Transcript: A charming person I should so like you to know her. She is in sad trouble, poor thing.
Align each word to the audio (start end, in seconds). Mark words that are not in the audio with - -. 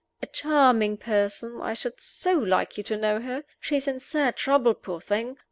A 0.19 0.25
charming 0.25 0.97
person 0.97 1.61
I 1.61 1.75
should 1.75 2.01
so 2.01 2.33
like 2.33 2.75
you 2.75 2.83
to 2.85 2.97
know 2.97 3.19
her. 3.19 3.43
She 3.59 3.75
is 3.75 3.87
in 3.87 3.99
sad 3.99 4.35
trouble, 4.35 4.73
poor 4.73 4.99
thing. 4.99 5.37